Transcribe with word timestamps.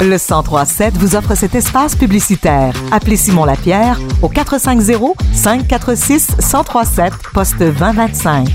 Le 0.00 0.18
1037 0.18 0.96
vous 0.98 1.16
offre 1.16 1.34
cet 1.34 1.54
espace 1.54 1.96
publicitaire. 1.96 2.74
Appelez 2.92 3.16
Simon 3.16 3.44
Lapierre 3.44 3.98
au 4.22 4.28
450 4.28 5.16
546 5.32 6.36
1037 6.38 7.12
poste 7.32 7.58
2025. 7.58 8.48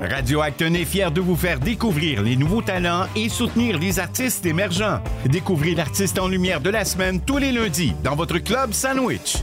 Radio 0.00 0.42
Acton 0.42 0.74
est 0.74 0.84
fier 0.84 1.10
de 1.10 1.20
vous 1.20 1.34
faire 1.34 1.58
découvrir 1.58 2.22
les 2.22 2.36
nouveaux 2.36 2.62
talents 2.62 3.06
et 3.16 3.28
soutenir 3.28 3.78
les 3.78 3.98
artistes 3.98 4.46
émergents. 4.46 5.00
Découvrez 5.26 5.74
l'artiste 5.74 6.18
en 6.18 6.28
lumière 6.28 6.60
de 6.60 6.70
la 6.70 6.84
semaine 6.84 7.20
tous 7.20 7.38
les 7.38 7.52
lundis 7.52 7.94
dans 8.04 8.14
votre 8.14 8.38
club 8.38 8.72
Sandwich. 8.72 9.38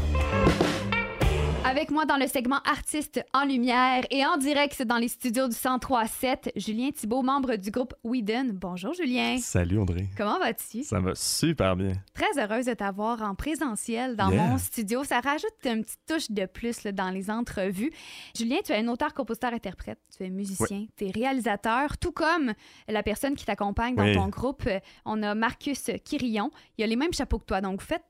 Avec 1.77 1.91
moi 1.91 2.05
dans 2.07 2.17
le 2.17 2.25
segment 2.25 2.57
Artistes 2.65 3.23
en 3.35 3.45
lumière 3.45 4.03
et 4.09 4.25
en 4.25 4.37
direct 4.37 4.81
dans 4.81 4.97
les 4.97 5.09
studios 5.09 5.47
du 5.47 5.53
1037, 5.53 6.53
Julien 6.55 6.89
Thibault, 6.89 7.21
membre 7.21 7.55
du 7.55 7.69
groupe 7.69 7.93
Whedon. 8.03 8.49
Bonjour 8.53 8.95
Julien. 8.95 9.37
Salut 9.37 9.77
André. 9.77 10.07
Comment 10.17 10.39
vas-tu? 10.39 10.81
Ça 10.83 10.99
va 10.99 11.13
super 11.13 11.75
bien. 11.75 11.91
Très 12.15 12.41
heureuse 12.43 12.65
de 12.65 12.73
t'avoir 12.73 13.21
en 13.21 13.35
présentiel 13.35 14.15
dans 14.15 14.31
Yeah. 14.31 14.47
mon 14.47 14.57
studio. 14.57 15.03
Ça 15.03 15.19
rajoute 15.19 15.53
une 15.65 15.83
petite 15.83 15.99
touche 16.07 16.31
de 16.31 16.47
plus 16.47 16.83
là, 16.83 16.91
dans 16.93 17.11
les 17.11 17.29
entrevues. 17.29 17.91
Julien, 18.35 18.57
tu 18.65 18.71
es 18.71 18.77
un 18.77 18.87
auteur, 18.87 19.13
compositeur, 19.13 19.53
interprète. 19.53 19.99
Tu 20.17 20.23
es 20.23 20.31
musicien, 20.31 20.87
tu 20.97 21.05
es 21.05 21.11
réalisateur, 21.11 21.99
tout 21.99 22.11
comme 22.11 22.53
la 22.87 23.03
personne 23.03 23.35
qui 23.35 23.45
t'accompagne 23.45 23.93
dans 23.93 24.03
Oui. 24.03 24.15
ton 24.15 24.29
groupe. 24.29 24.67
On 25.05 25.21
a 25.21 25.35
Marcus 25.35 25.91
Quirillon. 26.03 26.49
Il 26.79 26.83
a 26.83 26.87
les 26.87 26.95
mêmes 26.95 27.13
chapeaux 27.13 27.37
que 27.37 27.45
toi. 27.45 27.61
Donc, 27.61 27.81
vous 27.81 27.85
faites 27.85 28.01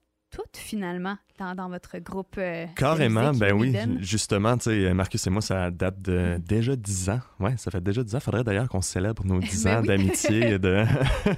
finalement 0.56 1.18
dans, 1.40 1.54
dans 1.56 1.70
votre 1.70 1.98
groupe. 2.00 2.36
euh, 2.38 2.66
Carrément, 2.76 3.32
ben 3.32 3.54
oui. 3.54 3.76
Justement, 4.00 4.58
tu 4.58 4.64
sais, 4.66 4.94
Marcus 4.94 5.26
et 5.28 5.30
moi, 5.30 5.42
ça 5.42 5.70
date 5.72 6.02
de 6.02 6.38
déjà 6.46 6.76
10 6.76 7.10
ans. 7.10 7.20
Ouais, 7.40 7.56
ça 7.58 7.70
fait 7.72 7.82
déjà 7.82 8.04
10 8.04 8.16
ans. 8.16 8.20
Faudrait 8.20 8.44
d'ailleurs 8.44 8.70
qu'on 8.70 8.82
célèbre 8.82 9.24
nos 9.26 9.40
10 9.42 9.64
Ben 9.64 9.78
ans 9.78 9.82
oui. 9.82 9.88
d'amitié 9.88 10.50
et 10.54 10.60
de, 10.60 10.84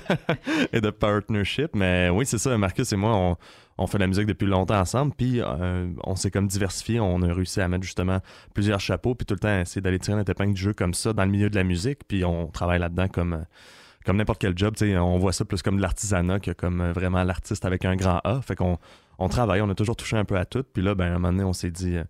et 0.74 0.82
de 0.82 0.90
partnership. 0.90 1.76
Mais 1.76 2.10
oui, 2.10 2.26
c'est 2.26 2.38
ça. 2.38 2.58
Marcus 2.58 2.92
et 2.94 2.96
moi, 2.96 3.16
on, 3.16 3.36
on 3.78 3.88
fait 3.88 3.98
de 3.98 4.04
la 4.04 4.08
musique 4.08 4.26
depuis 4.28 4.48
longtemps 4.48 4.80
ensemble. 4.80 5.14
Puis 5.18 5.42
euh, 5.42 5.90
on 6.04 6.16
s'est 6.16 6.32
comme 6.32 6.48
diversifié. 6.48 7.00
On 7.00 7.22
a 7.22 7.34
réussi 7.34 7.62
à 7.62 7.68
mettre 7.68 7.84
justement 7.84 8.20
plusieurs 8.54 8.80
chapeaux. 8.80 9.16
Puis 9.16 9.26
tout 9.26 9.34
le 9.36 9.40
temps, 9.40 9.60
essayer 9.60 9.82
d'aller 9.82 10.00
tirer 10.00 10.18
notre 10.18 10.32
épingle 10.32 10.54
du 10.54 10.62
jeu 10.62 10.74
comme 10.74 10.94
ça 10.94 11.14
dans 11.14 11.26
le 11.26 11.32
milieu 11.32 11.50
de 11.50 11.56
la 11.56 11.64
musique. 11.64 12.00
Puis 12.08 12.24
on 12.26 12.48
travaille 12.48 12.80
là-dedans 12.80 13.08
comme. 13.08 13.46
Comme 14.06 14.18
n'importe 14.18 14.40
quel 14.40 14.58
job, 14.58 14.76
on 14.82 15.18
voit 15.18 15.34
ça 15.34 15.46
plus 15.46 15.62
comme 15.62 15.80
l'artisanat 15.80 16.40
que 16.40 16.52
comme 16.52 16.82
euh, 16.82 16.94
vraiment 16.94 17.24
l'artiste 17.24 17.66
avec 17.66 17.86
un 17.86 17.96
grand 17.96 18.22
A. 18.24 18.42
Fait 18.42 18.56
qu'on 18.56 18.78
on 19.18 19.28
travaille, 19.28 19.62
on 19.62 19.70
a 19.70 19.76
toujours 19.76 19.96
touché 19.96 20.18
un 20.18 20.26
peu 20.26 20.38
à 20.38 20.46
tout. 20.46 20.64
Puis 20.74 20.82
là, 20.82 20.96
ben, 20.96 21.06
à 21.06 21.08
un 21.10 21.14
moment 21.14 21.32
donné, 21.32 21.44
on 21.44 21.54
s'est 21.54 21.72
dit, 21.72 21.98
euh, 21.98 22.04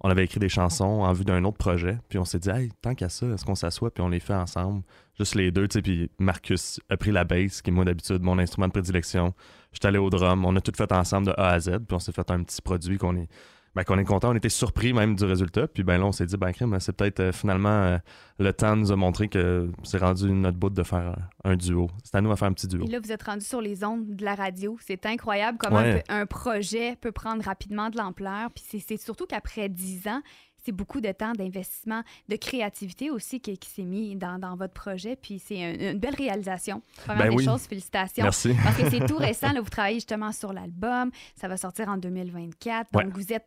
on 0.00 0.10
avait 0.10 0.24
écrit 0.24 0.40
des 0.40 0.48
chansons 0.48 0.84
en 0.84 1.12
vue 1.12 1.24
d'un 1.24 1.44
autre 1.44 1.58
projet. 1.58 1.98
Puis 2.08 2.18
on 2.18 2.24
s'est 2.24 2.38
dit, 2.38 2.50
hey, 2.50 2.70
tant 2.80 2.94
qu'à 2.94 3.08
ça, 3.08 3.26
est-ce 3.26 3.44
qu'on 3.44 3.54
s'assoit 3.54 3.92
puis 3.92 4.02
on 4.02 4.08
les 4.08 4.20
fait 4.20 4.34
ensemble, 4.34 4.82
juste 5.18 5.34
les 5.34 5.50
deux, 5.50 5.68
tu 5.68 5.78
sais. 5.78 5.82
Puis 5.82 6.10
Marcus 6.18 6.80
a 6.88 6.96
pris 6.96 7.10
la 7.10 7.24
bass, 7.24 7.60
qui 7.60 7.70
est 7.70 7.72
moi 7.72 7.84
d'habitude 7.84 8.22
mon 8.22 8.38
instrument 8.38 8.66
de 8.66 8.72
prédilection. 8.72 9.34
J'étais 9.72 9.88
allé 9.88 9.98
au 9.98 10.08
drum, 10.10 10.44
on 10.44 10.56
a 10.56 10.60
tout 10.60 10.72
fait 10.74 10.92
ensemble 10.92 11.26
de 11.28 11.32
A 11.36 11.50
à 11.50 11.60
Z. 11.60 11.78
Puis 11.86 11.94
on 11.94 11.98
s'est 11.98 12.12
fait 12.12 12.30
un 12.30 12.42
petit 12.42 12.62
produit 12.62 12.96
qu'on 12.96 13.16
est, 13.16 13.28
ben, 13.74 13.82
qu'on 13.84 13.98
est 13.98 14.04
content. 14.04 14.30
On 14.30 14.34
était 14.34 14.48
surpris 14.48 14.92
même 14.92 15.16
du 15.16 15.24
résultat. 15.24 15.66
Puis 15.68 15.82
ben 15.82 15.98
là, 15.98 16.06
on 16.06 16.12
s'est 16.12 16.26
dit, 16.26 16.36
ben, 16.36 16.52
crème, 16.52 16.76
c'est 16.80 16.92
peut-être 16.92 17.20
euh, 17.20 17.32
finalement 17.32 17.68
euh, 17.70 17.98
le 18.38 18.52
temps 18.52 18.76
nous 18.76 18.92
a 18.92 18.96
montré 18.96 19.28
que 19.28 19.70
c'est 19.82 19.98
rendu 19.98 20.30
notre 20.30 20.58
bout 20.58 20.70
de 20.70 20.82
faire 20.82 21.16
un 21.44 21.56
duo. 21.56 21.88
C'est 22.04 22.16
à 22.16 22.20
nous 22.20 22.30
à 22.30 22.36
faire 22.36 22.48
un 22.48 22.52
petit 22.52 22.68
duo. 22.68 22.84
Et 22.84 22.88
là, 22.90 23.00
vous 23.00 23.10
êtes 23.12 23.22
rendu 23.22 23.44
sur 23.44 23.60
les 23.60 23.84
ondes 23.84 24.14
de 24.16 24.24
la 24.24 24.34
radio. 24.34 24.76
C'est 24.84 25.04
incroyable 25.06 25.58
comment 25.58 25.76
Ouais. 25.78 26.04
un, 26.08 26.26
projet 26.26 26.96
peut 27.00 27.12
prendre 27.12 27.42
rapidement 27.44 27.90
de 27.90 27.96
l'ampleur. 27.96 28.50
Puis 28.52 28.64
c'est- 28.68 28.78
c'est 28.86 28.96
surtout 28.96 29.26
qu'après 29.26 29.68
10 29.68 30.06
ans, 30.08 30.20
c'est 30.64 30.72
beaucoup 30.72 31.02
de 31.02 31.12
temps 31.12 31.32
d'investissement, 31.32 32.02
de 32.30 32.36
créativité 32.36 33.10
aussi 33.10 33.38
qui, 33.38 33.58
qui 33.58 33.68
s'est 33.68 33.82
mis 33.84 34.16
dans, 34.16 34.38
dans 34.38 34.56
votre 34.56 34.72
projet. 34.72 35.14
Puis 35.14 35.38
c'est 35.38 35.62
un- 35.62 35.92
une 35.92 35.98
belle 35.98 36.14
réalisation. 36.14 36.80
Première 37.04 37.24
Ben 37.24 37.30
des 37.30 37.36
oui. 37.36 37.44
choses, 37.44 37.62
félicitations. 37.66 38.22
Merci. 38.22 38.54
Parce 38.62 38.76
que 38.78 38.88
c'est 38.88 39.04
tout 39.06 39.16
récent. 39.18 39.52
Là, 39.52 39.60
vous 39.60 39.68
travaillez 39.68 39.96
justement 39.96 40.32
sur 40.32 40.52
l'album. 40.54 41.10
Ça 41.36 41.48
va 41.48 41.56
sortir 41.58 41.88
en 41.90 41.98
2024. 41.98 42.90
Donc, 42.92 43.02
Ouais. 43.04 43.10
vous 43.12 43.32
êtes 43.32 43.44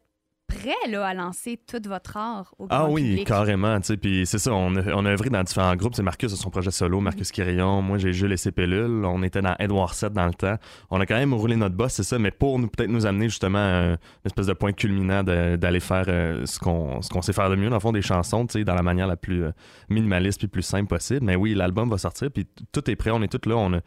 prêt 0.68 0.92
là, 0.92 1.06
à 1.06 1.14
lancer 1.14 1.60
tout 1.68 1.82
votre 1.88 2.18
art 2.18 2.54
au 2.60 2.68
grand 2.68 2.78
Ah 2.86 2.90
oui, 2.90 3.10
public. 3.10 3.28
carrément, 3.28 3.80
puis 4.02 4.26
c'est 4.26 4.38
ça, 4.38 4.54
on 4.54 4.76
a, 4.76 4.94
on 4.94 5.06
a 5.06 5.10
œuvré 5.12 5.30
dans 5.30 5.44
différents 5.44 5.76
groupes, 5.76 5.96
c'est 5.96 6.04
Marcus 6.04 6.32
a 6.34 6.36
son 6.36 6.50
projet 6.50 6.72
solo, 6.72 7.00
Marcus 7.00 7.32
Quirillon, 7.32 7.82
moi 7.82 7.98
j'ai 7.98 8.14
Jules 8.14 8.32
et 8.34 8.38
ses 8.38 8.52
pilules, 8.52 9.04
on 9.06 9.24
était 9.24 9.42
dans 9.42 9.56
Edward 9.60 9.94
7 9.94 10.14
dans 10.14 10.26
le 10.28 10.34
temps, 10.34 10.56
on 10.90 11.00
a 11.00 11.06
quand 11.06 11.16
même 11.18 11.34
roulé 11.34 11.56
notre 11.56 11.76
boss, 11.76 11.94
c'est 11.94 12.04
ça, 12.04 12.20
mais 12.20 12.32
pour 12.32 12.60
nous 12.60 12.68
peut-être 12.68 12.90
nous 12.90 13.06
amener 13.06 13.30
justement 13.30 13.58
à 13.58 13.62
un- 13.62 13.92
une 13.94 13.98
espèce 14.26 14.48
de 14.48 14.54
point 14.54 14.74
culminant 14.74 15.24
d'aller 15.24 15.80
faire 15.80 16.06
euh, 16.08 16.46
ce 16.46 16.60
qu'on 16.60 17.02
sait 17.22 17.34
faire 17.34 17.50
de 17.50 17.56
mieux, 17.56 17.70
dans 17.70 17.76
le 17.76 17.80
fond, 17.82 17.92
des 17.92 18.02
chansons, 18.02 18.46
dans 18.46 18.76
la 18.76 18.84
manière 18.84 19.08
la 19.08 19.18
plus 19.18 19.44
euh, 19.46 19.52
minimaliste 19.90 20.40
puis 20.40 20.48
plus 20.48 20.62
simple 20.64 20.88
possible, 20.88 21.26
mais 21.26 21.36
oui, 21.36 21.54
l'album 21.54 21.90
va 21.90 21.98
sortir, 21.98 22.30
puis 22.32 22.48
tout 22.72 22.90
est 22.90 22.96
prêt, 22.96 23.12
on 23.12 23.22
est 23.22 23.28
tous 23.32 23.50
là, 23.50 23.56
on 23.58 23.74
a... 23.74 23.80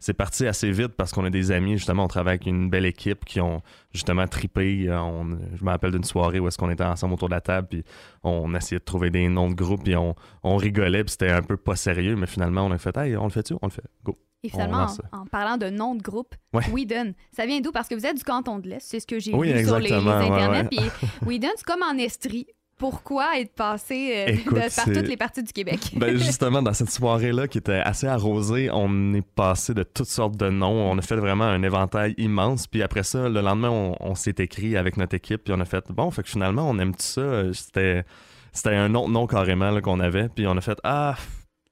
C'est 0.00 0.14
parti 0.14 0.46
assez 0.46 0.70
vite 0.70 0.88
parce 0.96 1.12
qu'on 1.12 1.24
a 1.24 1.30
des 1.30 1.50
amis, 1.50 1.72
justement, 1.76 2.04
on 2.04 2.08
travaille 2.08 2.34
avec 2.34 2.46
une 2.46 2.70
belle 2.70 2.86
équipe 2.86 3.24
qui 3.24 3.40
ont 3.40 3.62
justement 3.92 4.26
tripé. 4.28 4.84
Euh, 4.88 5.00
on- 5.00 5.38
je 5.56 5.64
me 5.64 5.70
rappelle 5.70 5.90
d'une 5.90 6.04
soirée 6.04 6.38
où 6.38 6.46
est-ce 6.46 6.56
qu'on 6.56 6.70
était 6.70 6.84
ensemble 6.84 7.14
autour 7.14 7.28
de 7.28 7.34
la 7.34 7.40
table, 7.40 7.66
puis 7.68 7.82
on 8.22 8.54
essayait 8.54 8.78
de 8.78 8.84
trouver 8.84 9.10
des 9.10 9.28
noms 9.28 9.48
de 9.50 9.54
groupes, 9.54 9.82
puis 9.82 9.96
on, 9.96 10.14
on 10.44 10.56
rigolait, 10.56 11.02
puis 11.02 11.10
c'était 11.12 11.30
un 11.32 11.42
peu 11.42 11.56
pas 11.56 11.74
sérieux, 11.74 12.14
mais 12.14 12.26
finalement, 12.28 12.64
on 12.66 12.70
a 12.70 12.78
fait, 12.78 12.96
hey, 12.96 13.16
on 13.16 13.24
le 13.24 13.30
fait-tu? 13.30 13.54
On 13.60 13.66
le 13.66 13.70
fait, 13.72 13.82
go. 14.04 14.16
Et 14.44 14.50
finalement, 14.50 14.86
en, 15.12 15.22
en 15.22 15.26
parlant 15.26 15.56
de 15.56 15.68
nom 15.68 15.96
de 15.96 16.02
groupe, 16.02 16.36
Ouais. 16.52 16.62
Whedon, 16.72 17.12
ça 17.32 17.44
vient 17.44 17.60
d'où? 17.60 17.72
Parce 17.72 17.88
que 17.88 17.96
vous 17.96 18.06
êtes 18.06 18.16
du 18.16 18.22
canton 18.22 18.60
de 18.60 18.68
l'Est, 18.68 18.78
c'est 18.88 19.00
ce 19.00 19.06
que 19.06 19.18
j'ai 19.18 19.34
Oui, 19.34 19.52
vu 19.52 19.64
sur 19.64 19.80
les, 19.80 19.88
les 19.90 19.96
ouais, 19.96 20.12
internets. 20.12 20.58
ouais. 20.62 20.68
Puis 20.70 20.80
Whedon, 21.26 21.48
c'est 21.56 21.64
comme 21.66 21.82
en 21.82 21.98
Estrie. 21.98 22.46
Pourquoi 22.78 23.38
être 23.40 23.54
passé 23.54 24.12
euh, 24.28 24.32
Écoute, 24.32 24.54
de- 24.54 24.60
par 24.60 24.70
c'est- 24.70 24.92
toutes 24.92 25.08
les 25.08 25.16
parties 25.16 25.42
du 25.42 25.52
Québec? 25.52 25.80
Ben 25.96 26.16
justement, 26.16 26.62
dans 26.62 26.72
cette 26.72 26.90
soirée-là 26.90 27.48
qui 27.48 27.58
était 27.58 27.80
assez 27.84 28.06
arrosée, 28.06 28.70
on 28.72 29.12
est 29.14 29.26
passé 29.26 29.74
de 29.74 29.82
toutes 29.82 30.06
sortes 30.08 30.36
de 30.36 30.48
noms. 30.48 30.90
On 30.90 30.96
a 30.96 31.02
fait 31.02 31.16
vraiment 31.16 31.44
un 31.44 31.62
éventail 31.62 32.14
immense. 32.18 32.66
Puis 32.66 32.82
après 32.82 33.02
ça, 33.02 33.28
le 33.28 33.40
lendemain, 33.40 33.70
on, 33.70 33.96
on 34.00 34.14
s'est 34.14 34.34
écrit 34.38 34.76
avec 34.76 34.96
notre 34.96 35.14
équipe. 35.16 35.44
Puis 35.44 35.52
on 35.56 35.60
a 35.60 35.64
fait, 35.64 35.84
bon, 35.90 36.10
fait 36.10 36.22
que 36.22 36.28
finalement, 36.28 36.68
on 36.70 36.78
aime 36.78 36.92
tout 36.92 37.02
ça. 37.02 37.20
Euh, 37.20 37.52
C'était, 37.52 38.04
c'était 38.52 38.74
un 38.76 38.94
autre 38.94 39.08
nom 39.10 39.26
carrément 39.26 39.70
là, 39.70 39.80
qu'on 39.80 40.00
avait. 40.00 40.28
Puis 40.28 40.46
on 40.46 40.56
a 40.56 40.60
fait, 40.60 40.78
ah, 40.84 41.16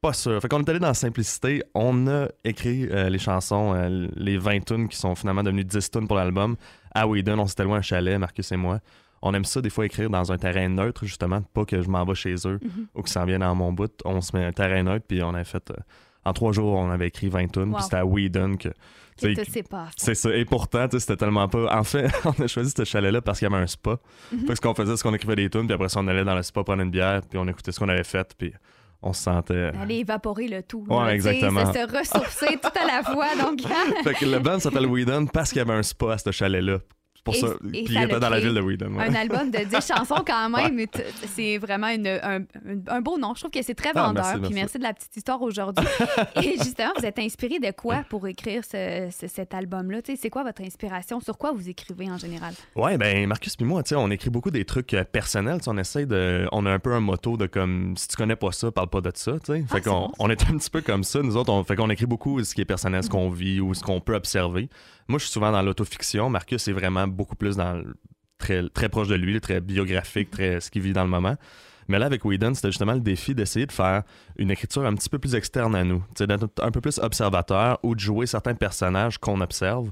pas 0.02 0.12
sûr. 0.12 0.40
Fait 0.42 0.48
qu'on 0.48 0.60
est 0.60 0.68
allé 0.68 0.78
dans 0.80 0.88
la 0.88 0.94
simplicité. 0.94 1.62
On 1.74 2.06
a 2.08 2.26
écrit 2.44 2.86
euh, 2.90 3.08
les 3.08 3.18
chansons, 3.18 3.74
euh, 3.74 4.08
les 4.16 4.38
20 4.38 4.64
tunes 4.64 4.88
qui 4.88 4.96
sont 4.96 5.14
finalement 5.14 5.42
devenues 5.42 5.64
10 5.64 5.90
tunes 5.90 6.06
pour 6.08 6.16
l'album. 6.16 6.56
À 6.94 7.06
Whedon, 7.06 7.38
on 7.38 7.46
s'était 7.46 7.64
loin 7.64 7.78
un 7.78 7.82
chalet, 7.82 8.18
Marcus 8.18 8.50
et 8.52 8.56
moi. 8.56 8.80
On 9.22 9.32
aime 9.34 9.44
ça 9.44 9.60
des 9.60 9.70
fois 9.70 9.86
écrire 9.86 10.10
dans 10.10 10.30
un 10.32 10.36
terrain 10.38 10.68
neutre, 10.68 11.04
justement, 11.04 11.42
pas 11.54 11.64
que 11.64 11.80
je 11.82 11.88
m'en 11.88 12.04
vais 12.04 12.14
chez 12.14 12.34
eux 12.46 12.58
Mhm. 12.62 12.86
ou 12.94 13.02
qu'ils 13.02 13.12
s'en 13.12 13.24
viennent 13.24 13.40
dans 13.40 13.54
mon 13.54 13.72
bout. 13.72 13.92
On 14.04 14.20
se 14.20 14.36
met 14.36 14.44
un 14.44 14.52
terrain 14.52 14.82
neutre, 14.82 15.04
puis 15.08 15.22
on 15.22 15.34
a 15.34 15.42
fait. 15.44 15.70
euh, 15.70 15.74
en 16.24 16.32
trois 16.32 16.52
jours, 16.52 16.74
on 16.74 16.90
avait 16.90 17.06
écrit 17.08 17.28
20 17.28 17.46
tunes, 17.52 17.68
Wow. 17.68 17.74
puis 17.74 17.82
c'était 17.84 17.96
à 17.96 18.04
Whedon 18.04 18.56
que. 18.56 18.68
C'est 19.96 20.14
ça. 20.14 20.34
Et 20.36 20.44
pourtant, 20.44 20.86
c'était 20.90 21.16
tellement 21.16 21.48
pas. 21.48 21.74
En 21.78 21.84
fait, 21.84 22.06
on 22.24 22.42
a 22.42 22.46
choisi 22.46 22.72
ce 22.76 22.84
chalet-là 22.84 23.22
parce 23.22 23.38
qu'il 23.38 23.48
y 23.48 23.52
avait 23.54 23.62
un 23.62 23.66
spa. 23.66 23.96
Fait 24.30 24.46
que 24.48 24.54
ce 24.56 24.60
qu'on 24.60 24.74
faisait, 24.74 24.94
c'est 24.96 25.02
qu'on 25.02 25.14
écrivait 25.14 25.36
des 25.36 25.48
tunes, 25.48 25.66
puis 25.66 25.72
après 25.74 25.88
ça, 25.88 26.00
on 26.00 26.08
allait 26.08 26.24
dans 26.24 26.34
le 26.34 26.42
spa 26.42 26.62
prendre 26.64 26.82
une 26.82 26.90
bière, 26.90 27.22
puis 27.28 27.38
on 27.38 27.46
écoutait 27.48 27.72
ce 27.72 27.78
qu'on 27.80 27.88
avait 27.88 28.04
fait, 28.04 28.28
puis 28.36 28.52
on 29.02 29.12
se 29.14 29.22
sentait. 29.22 29.70
Aller 29.80 29.96
évaporer 30.00 30.48
le 30.48 30.62
tout. 30.62 30.84
Ouais, 30.88 30.96
là, 31.06 31.14
exactement. 31.14 31.72
Se, 31.72 31.78
se 31.78 31.96
ressourcer 31.98 32.58
tout 32.62 32.78
à 32.78 32.86
la 32.86 33.02
fois. 33.04 33.28
Donc, 33.40 33.60
fait 34.04 34.14
que 34.14 34.26
le 34.26 34.38
band 34.40 34.58
s'appelle 34.58 34.86
Whedon 34.86 35.26
parce 35.26 35.50
qu'il 35.50 35.58
y 35.58 35.62
avait 35.62 35.72
un 35.74 35.82
spa 35.82 36.12
à 36.14 36.18
ce 36.18 36.30
chalet-là. 36.32 36.78
Pour 37.26 37.34
Et- 37.34 37.38
ça. 37.40 37.48
et 37.74 37.84
Puis 37.84 37.92
ça 37.94 38.00
il 38.00 38.04
était 38.04 38.20
dans 38.20 38.28
la 38.30 38.38
ville 38.40 38.54
de 38.54 38.60
Whedon. 38.60 38.94
ouais. 38.94 39.04
un 39.08 39.14
album 39.14 39.50
de 39.50 39.58
10 39.64 39.86
chansons 39.86 40.22
quand 40.26 40.48
même. 40.48 40.86
C'est 41.34 41.58
vraiment 41.58 41.88
une- 41.88 42.06
un, 42.06 42.40
un- 42.88 43.00
beau 43.02 43.18
nom. 43.18 43.34
Je 43.34 43.40
trouve 43.40 43.50
que 43.50 43.60
c'est 43.62 43.74
très 43.74 43.90
Ah, 43.96 44.06
vendeur. 44.06 44.24
merci, 44.24 44.40
Puis 44.40 44.54
merci. 44.54 44.78
de 44.78 44.82
la 44.84 44.94
petite 44.94 45.16
histoire 45.16 45.42
aujourd'hui. 45.42 45.84
Et 46.36 46.52
justement, 46.56 46.92
vous 46.96 47.04
êtes 47.04 47.18
inspiré 47.18 47.58
de 47.58 47.70
quoi 47.72 48.04
pour 48.08 48.26
écrire 48.28 48.62
ce- 48.64 49.08
ce- 49.10 49.26
cet 49.26 49.52
album-là? 49.54 49.98
C'est 50.16 50.30
quoi 50.30 50.44
votre 50.44 50.62
inspiration? 50.62 51.18
Sur 51.20 51.36
quoi 51.36 51.52
vous 51.52 51.68
écrivez 51.68 52.08
en 52.10 52.16
général? 52.16 52.54
Ouais, 52.76 52.96
ben 52.96 53.26
Marcus 53.26 53.56
puis 53.56 53.66
moi, 53.66 53.82
on 53.96 54.10
écrit 54.12 54.30
beaucoup 54.30 54.52
des 54.52 54.64
trucs 54.64 54.94
euh, 54.94 55.02
personnels. 55.04 55.58
On 55.66 55.76
essaie 55.78 56.06
de, 56.06 56.46
on 56.52 56.64
a 56.64 56.70
un 56.70 56.78
peu 56.78 56.92
un 56.94 57.00
motto 57.00 57.36
de 57.36 57.46
comme 57.46 57.96
si 57.96 58.06
tu 58.08 58.16
connais 58.16 58.36
pas 58.36 58.52
ça, 58.52 58.70
parle 58.70 58.88
pas 58.88 59.00
de 59.00 59.10
ça. 59.14 59.32
Ah, 59.48 59.52
fait 59.68 59.80
qu'on 59.80 59.90
bon, 59.90 60.12
on 60.20 60.30
est 60.30 60.42
un 60.48 60.56
petit 60.56 60.70
peu 60.70 60.80
comme 60.80 61.02
ça. 61.02 61.20
Nous 61.22 61.36
autres, 61.36 61.52
on 61.52 61.64
fait 61.64 61.74
qu'on 61.74 61.90
écrit 61.90 62.06
beaucoup 62.06 62.42
ce 62.44 62.54
qui 62.54 62.60
est 62.60 62.64
personnel, 62.66 63.02
ce 63.02 63.10
qu'on 63.10 63.30
vit 63.30 63.60
ou 63.60 63.74
ce 63.74 63.82
qu'on 63.82 64.00
peut 64.00 64.14
observer. 64.14 64.68
Moi, 65.08 65.18
je 65.18 65.24
suis 65.24 65.32
souvent 65.32 65.52
dans 65.52 65.62
l'autofiction. 65.62 66.30
Marcus 66.30 66.66
est 66.68 66.72
vraiment 66.72 67.06
beaucoup 67.06 67.36
plus 67.36 67.56
dans 67.56 67.82
très 68.38 68.88
proche 68.88 69.08
de 69.08 69.14
lui, 69.14 69.40
très 69.40 69.60
biographique, 69.60 70.30
très 70.30 70.60
ce 70.60 70.70
qu'il 70.70 70.82
vit 70.82 70.92
dans 70.92 71.04
le 71.04 71.10
moment. 71.10 71.36
Mais 71.88 71.98
là, 71.98 72.06
avec 72.06 72.24
Whedon, 72.24 72.54
c'était 72.54 72.68
justement 72.68 72.94
le 72.94 73.00
défi 73.00 73.34
d'essayer 73.34 73.66
de 73.66 73.72
faire 73.72 74.02
une 74.36 74.50
écriture 74.50 74.84
un 74.84 74.94
petit 74.94 75.08
peu 75.08 75.18
plus 75.18 75.34
externe 75.34 75.74
à 75.74 75.84
nous, 75.84 76.02
d'être 76.18 76.48
un 76.60 76.70
peu 76.70 76.80
plus 76.80 76.98
observateur 76.98 77.78
ou 77.82 77.94
de 77.94 78.00
jouer 78.00 78.26
certains 78.26 78.54
personnages 78.54 79.18
qu'on 79.18 79.40
observe. 79.40 79.90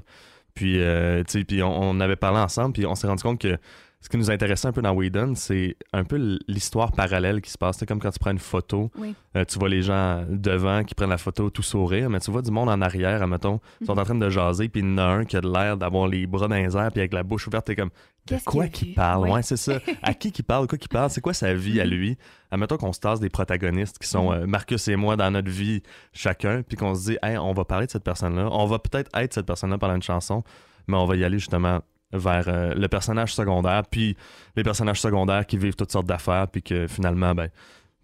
Puis, 0.53 0.81
euh, 0.81 1.23
puis 1.23 1.63
on, 1.63 1.81
on 1.81 1.99
avait 1.99 2.15
parlé 2.15 2.39
ensemble, 2.39 2.73
puis 2.73 2.85
on 2.85 2.95
s'est 2.95 3.07
rendu 3.07 3.23
compte 3.23 3.41
que 3.41 3.57
ce 4.05 4.09
qui 4.09 4.17
nous 4.17 4.29
intéressait 4.29 4.67
un 4.67 4.71
peu 4.71 4.83
dans 4.83 4.91
Whedon, 4.93 5.33
c'est 5.33 5.77
un 5.91 6.03
peu 6.03 6.37
l'histoire 6.47 6.91
parallèle 6.91 7.41
qui 7.41 7.49
se 7.49 7.57
passe. 7.57 7.77
C'est 7.79 7.87
comme 7.87 7.99
quand 7.99 8.11
tu 8.11 8.19
prends 8.19 8.29
une 8.29 8.37
photo, 8.37 8.91
Oui. 8.99 9.15
euh, 9.35 9.43
tu 9.45 9.57
vois 9.57 9.67
les 9.67 9.81
gens 9.81 10.23
devant 10.29 10.83
qui 10.83 10.93
prennent 10.93 11.09
la 11.09 11.17
photo 11.17 11.49
tout 11.49 11.63
sourire, 11.63 12.07
mais 12.11 12.19
tu 12.19 12.29
vois 12.29 12.43
du 12.43 12.51
monde 12.51 12.69
en 12.69 12.81
arrière, 12.81 13.23
admettons, 13.23 13.59
ils 13.81 13.87
sont 13.87 13.97
en 13.97 14.03
train 14.03 14.13
de 14.13 14.29
jaser, 14.29 14.69
puis 14.69 14.81
il 14.83 14.87
y 14.87 14.93
en 14.93 14.99
a 14.99 15.03
un 15.05 15.25
qui 15.25 15.35
a 15.37 15.41
de 15.41 15.51
l'air 15.51 15.75
d'avoir 15.75 16.07
les 16.07 16.27
bras 16.27 16.47
dans 16.47 16.53
les 16.55 16.77
airs, 16.77 16.91
puis 16.91 16.99
avec 17.01 17.13
la 17.13 17.23
bouche 17.23 17.47
ouverte, 17.47 17.65
t'es 17.65 17.75
comme, 17.75 17.89
Qu'est-ce 18.27 18.43
quoi 18.45 18.67
qu'il 18.67 18.93
parle, 18.93 19.23
Ouais. 19.23 19.31
ouais, 19.33 19.41
c'est 19.41 19.57
ça. 19.57 19.79
À 20.03 20.13
qui 20.13 20.31
qu'il 20.31 20.45
parle, 20.45 20.67
quoi 20.67 20.77
qu'il 20.77 20.89
parle, 20.89 21.09
c'est 21.09 21.21
quoi 21.21 21.33
sa 21.33 21.55
vie 21.55 21.81
à 21.81 21.85
lui? 21.85 22.15
Admettons 22.51 22.77
qu'on 22.77 22.93
se 22.93 22.99
tasse 22.99 23.19
des 23.19 23.29
protagonistes 23.29 23.97
qui 23.97 24.07
sont 24.07 24.31
euh, 24.31 24.45
Marcus 24.45 24.87
et 24.87 24.95
moi 24.95 25.15
dans 25.15 25.31
notre 25.31 25.49
vie 25.49 25.81
chacun, 26.13 26.61
puis 26.61 26.77
qu'on 26.77 26.93
se 26.93 27.11
dit, 27.11 27.17
hey, 27.23 27.37
on 27.39 27.53
va 27.53 27.65
parler 27.65 27.87
de 27.87 27.91
cette 27.91 28.03
personne-là. 28.03 28.49
On 28.51 28.65
va 28.67 28.77
peut-être 28.79 29.09
être 29.15 29.33
cette 29.33 29.45
personne-là 29.47 29.77
pendant 29.79 29.95
une 29.95 30.01
chanson, 30.03 30.43
mais 30.87 30.95
on 30.97 31.05
va 31.05 31.15
y 31.15 31.23
aller 31.23 31.37
justement 31.39 31.81
vers 32.17 32.47
euh, 32.47 32.73
le 32.73 32.87
personnage 32.87 33.33
secondaire, 33.33 33.83
puis 33.89 34.15
les 34.55 34.63
personnages 34.63 35.01
secondaires 35.01 35.45
qui 35.45 35.57
vivent 35.57 35.75
toutes 35.75 35.91
sortes 35.91 36.07
d'affaires, 36.07 36.47
puis 36.47 36.61
que 36.61 36.87
finalement, 36.87 37.33
ben, 37.35 37.49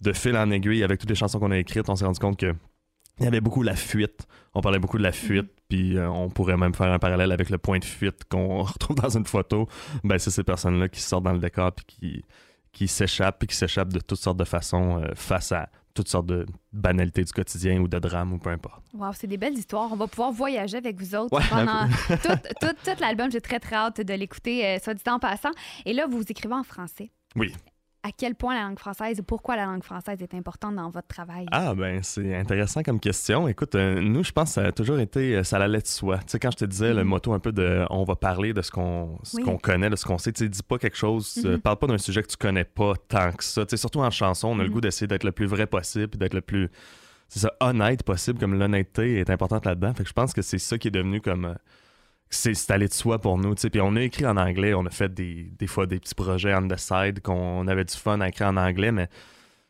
de 0.01 0.13
fil 0.13 0.35
en 0.37 0.49
aiguille, 0.51 0.83
avec 0.83 0.99
toutes 0.99 1.09
les 1.09 1.15
chansons 1.15 1.39
qu'on 1.39 1.51
a 1.51 1.57
écrites, 1.57 1.89
on 1.89 1.95
s'est 1.95 2.05
rendu 2.05 2.19
compte 2.19 2.37
que 2.37 2.53
il 3.19 3.25
y 3.25 3.27
avait 3.27 3.41
beaucoup 3.41 3.61
la 3.61 3.75
fuite. 3.75 4.27
On 4.53 4.61
parlait 4.61 4.79
beaucoup 4.79 4.97
de 4.97 5.03
la 5.03 5.11
fuite, 5.11 5.51
puis 5.69 5.95
euh, 5.95 6.09
on 6.09 6.29
pourrait 6.29 6.57
même 6.57 6.73
faire 6.73 6.91
un 6.91 6.97
parallèle 6.97 7.31
avec 7.31 7.49
le 7.49 7.57
point 7.57 7.77
de 7.77 7.85
fuite 7.85 8.23
qu'on 8.29 8.63
retrouve 8.63 8.95
dans 8.95 9.15
une 9.15 9.25
photo. 9.25 9.67
Ben, 10.03 10.17
c'est 10.17 10.31
ces 10.31 10.43
personnes-là 10.43 10.89
qui 10.89 11.01
sortent 11.01 11.23
dans 11.23 11.33
le 11.33 11.39
décor, 11.39 11.71
puis 11.71 11.85
qui, 11.85 12.25
qui 12.71 12.87
s'échappent, 12.87 13.39
puis 13.39 13.47
qui 13.47 13.55
s'échappent 13.55 13.93
de 13.93 13.99
toutes 13.99 14.19
sortes 14.19 14.37
de 14.37 14.43
façons 14.43 15.01
euh, 15.01 15.11
face 15.15 15.51
à 15.51 15.69
toutes 15.93 16.07
sortes 16.07 16.25
de 16.27 16.45
banalités 16.71 17.23
du 17.23 17.31
quotidien 17.31 17.79
ou 17.79 17.87
de 17.87 17.99
drames 17.99 18.33
ou 18.33 18.37
peu 18.37 18.49
importe. 18.49 18.83
Wow, 18.93 19.11
c'est 19.13 19.27
des 19.27 19.37
belles 19.37 19.57
histoires. 19.57 19.89
On 19.91 19.95
va 19.95 20.07
pouvoir 20.07 20.31
voyager 20.31 20.77
avec 20.77 20.99
vous 20.99 21.15
autres 21.15 21.35
Ouais, 21.35 21.43
pendant 21.49 21.87
tout, 22.07 22.49
tout, 22.61 22.73
tout 22.83 22.91
l'album. 22.99 23.31
J'ai 23.31 23.41
très, 23.41 23.59
très 23.59 23.75
hâte 23.75 24.01
de 24.01 24.13
l'écouter, 24.13 24.65
euh, 24.65 24.79
soit 24.79 24.93
dit 24.93 25.03
en 25.07 25.19
passant. 25.19 25.51
Et 25.85 25.93
là, 25.93 26.07
vous 26.07 26.23
écrivez 26.27 26.53
en 26.53 26.63
français. 26.63 27.11
Oui. 27.35 27.53
À 28.03 28.09
quel 28.11 28.33
point 28.33 28.55
la 28.55 28.63
langue 28.63 28.79
française 28.79 29.19
et 29.19 29.21
pourquoi 29.21 29.55
la 29.55 29.65
langue 29.65 29.83
française 29.83 30.19
est 30.23 30.33
importante 30.33 30.75
dans 30.75 30.89
votre 30.89 31.07
travail? 31.07 31.45
Ah 31.51 31.75
ben 31.75 32.01
c'est 32.01 32.35
intéressant 32.35 32.81
comme 32.81 32.99
question. 32.99 33.47
Écoute, 33.47 33.75
euh, 33.75 34.01
nous 34.01 34.23
je 34.23 34.31
pense 34.31 34.49
que 34.49 34.53
ça 34.55 34.63
a 34.65 34.71
toujours 34.71 34.97
été 34.99 35.35
euh, 35.35 35.43
ça 35.43 35.57
allait 35.57 35.81
de 35.81 35.85
soi. 35.85 36.17
Tu 36.17 36.23
sais 36.29 36.39
quand 36.39 36.49
je 36.49 36.57
te 36.57 36.65
disais 36.65 36.95
le 36.95 37.03
Mhm. 37.03 37.09
motto 37.09 37.33
un 37.33 37.39
peu 37.39 37.51
de 37.51 37.85
on 37.91 38.03
va 38.03 38.15
parler 38.15 38.53
de 38.53 38.63
ce 38.63 38.71
qu'on 38.71 39.19
Oui. 39.35 39.43
connaît, 39.61 39.91
de 39.91 39.95
ce 39.95 40.05
qu'on 40.05 40.17
sait, 40.17 40.31
tu 40.31 40.43
sais 40.45 40.49
dis 40.49 40.63
pas 40.63 40.79
quelque 40.79 40.97
chose, 40.97 41.43
euh, 41.45 41.53
Mhm. 41.53 41.59
parle 41.61 41.77
pas 41.77 41.85
d'un 41.85 41.99
sujet 41.99 42.23
que 42.23 42.27
tu 42.27 42.37
connais 42.37 42.63
pas 42.63 42.93
tant 43.07 43.31
que 43.33 43.43
ça. 43.43 43.65
Tu 43.67 43.71
sais 43.71 43.77
surtout 43.77 43.99
en 43.99 44.09
chanson, 44.09 44.47
on 44.47 44.59
a 44.59 44.63
le 44.63 44.69
Mhm. 44.69 44.73
goût 44.73 44.81
d'essayer 44.81 45.05
d'être 45.07 45.23
le 45.23 45.31
plus 45.31 45.45
vrai 45.45 45.67
possible, 45.67 46.17
d'être 46.17 46.33
le 46.33 46.41
plus 46.41 46.69
c'est 47.29 47.39
ça 47.39 47.53
honnête 47.61 48.01
possible 48.03 48.39
comme 48.39 48.55
l'honnêteté 48.57 49.19
est 49.19 49.29
importante 49.29 49.63
là-dedans. 49.65 49.93
Fait 49.93 50.01
que 50.03 50.09
je 50.09 50.13
pense 50.13 50.33
que 50.33 50.41
c'est 50.41 50.57
ça 50.57 50.77
qui 50.79 50.87
est 50.87 50.91
devenu 50.91 51.21
comme 51.21 51.55
c'est 52.31 52.71
allé 52.71 52.87
de 52.87 52.93
soi 52.93 53.19
pour 53.19 53.37
nous, 53.37 53.53
tu 53.55 53.61
sais. 53.61 53.69
Puis 53.69 53.81
on 53.81 53.95
a 53.95 54.01
écrit 54.01 54.25
en 54.25 54.37
anglais, 54.37 54.73
on 54.73 54.85
a 54.85 54.89
fait 54.89 55.13
des, 55.13 55.51
des 55.59 55.67
fois 55.67 55.85
des 55.85 55.99
petits 55.99 56.15
projets 56.15 56.55
on 56.55 56.67
the 56.67 56.77
side 56.77 57.21
qu'on 57.21 57.67
avait 57.67 57.83
du 57.85 57.93
fun 57.95 58.19
à 58.21 58.29
écrire 58.29 58.47
en 58.47 58.57
anglais, 58.57 58.91
mais 58.91 59.09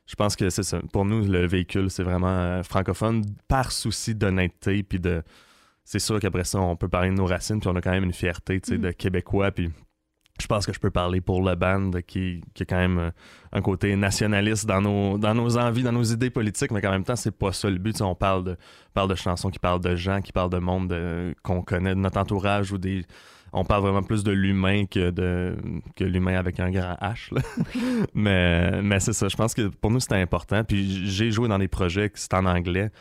je 0.07 0.15
pense 0.15 0.35
que 0.35 0.49
c'est 0.49 0.63
ça. 0.63 0.79
Pour 0.93 1.05
nous, 1.05 1.25
le 1.25 1.47
véhicule, 1.47 1.89
c'est 1.89 2.03
vraiment 2.03 2.27
euh, 2.29 2.63
francophone 2.63 3.23
par 3.47 3.71
souci 3.71 4.13
d'honnêteté. 4.15 4.83
Puis 4.83 4.99
de. 4.99 5.23
C'est 5.83 5.99
sûr 5.99 6.19
qu'après 6.19 6.43
ça, 6.43 6.59
on 6.59 6.75
peut 6.75 6.87
parler 6.87 7.09
de 7.09 7.15
nos 7.15 7.25
racines, 7.25 7.59
puis 7.59 7.69
on 7.69 7.75
a 7.75 7.81
quand 7.81 7.91
même 7.91 8.03
une 8.03 8.13
fierté 8.13 8.59
tu 8.61 8.69
sais, 8.71 8.77
Mhm. 8.77 8.83
de 8.83 8.91
Québécois. 8.91 9.51
Puis 9.51 9.71
je 10.41 10.47
pense 10.47 10.65
que 10.65 10.73
je 10.73 10.79
peux 10.79 10.91
parler 10.91 11.21
pour 11.21 11.41
le 11.41 11.55
band 11.55 11.91
qui, 12.05 12.41
qui 12.53 12.63
a 12.63 12.65
quand 12.65 12.77
même 12.77 12.97
euh, 12.99 13.11
un 13.53 13.61
côté 13.61 13.95
nationaliste 13.95 14.65
dans 14.65 14.81
nos, 14.81 15.17
dans 15.17 15.33
nos 15.33 15.57
envies, 15.57 15.83
dans 15.83 15.91
nos 15.91 16.03
idées 16.03 16.29
politiques, 16.29 16.71
mais 16.71 16.81
qu'en 16.81 16.91
même 16.91 17.03
temps, 17.03 17.15
c'est 17.15 17.31
pas 17.38 17.51
ça 17.53 17.69
le 17.69 17.77
but. 17.77 17.93
Tu 17.93 17.97
sais, 17.99 18.03
on 18.03 18.15
parle 18.15 18.43
de, 18.43 18.57
parle 18.93 19.09
de 19.09 19.15
chansons 19.15 19.49
qui 19.49 19.59
parlent 19.59 19.79
de 19.81 19.95
gens, 19.95 20.21
qui 20.21 20.31
parlent 20.31 20.49
de 20.49 20.57
monde 20.57 20.89
de- 20.89 21.33
qu'on 21.43 21.61
connaît, 21.61 21.95
de 21.95 21.99
notre 21.99 22.19
entourage 22.19 22.71
ou 22.71 22.77
des. 22.77 23.05
On 23.53 23.65
parle 23.65 23.83
vraiment 23.83 24.01
plus 24.03 24.23
de 24.23 24.31
l'humain 24.31 24.85
que 24.85 25.09
de 25.09 25.57
que 25.97 26.05
l'humain 26.05 26.35
avec 26.38 26.59
un 26.61 26.71
grand 26.71 26.95
H. 27.01 27.33
là. 27.35 27.41
mais 28.13 28.81
mais 28.81 28.99
c'est 28.99 29.13
ça. 29.13 29.27
Je 29.27 29.35
pense 29.35 29.53
que 29.53 29.67
pour 29.67 29.91
nous, 29.91 29.99
c'était 29.99 30.15
important. 30.15 30.63
Puis 30.63 31.05
j'ai 31.07 31.31
joué 31.31 31.47
dans 31.49 31.59
des 31.59 31.67
projets 31.67 32.09
qui 32.09 32.21
c'était 32.21 32.38
en 32.38 32.45
anglais. 32.45 32.91